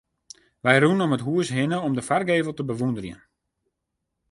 Wy 0.63 0.75
rûnen 0.81 1.03
om 1.05 1.15
it 1.17 1.25
hûs 1.27 1.47
hinne 1.55 1.77
om 1.87 1.93
de 1.95 2.03
foargevel 2.07 2.55
te 2.55 2.63
bewûnderjen. 2.69 3.21